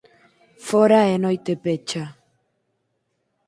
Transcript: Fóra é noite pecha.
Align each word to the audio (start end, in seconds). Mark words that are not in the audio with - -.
Fóra 0.67 0.99
é 1.13 1.15
noite 1.25 1.51
pecha. 1.63 2.03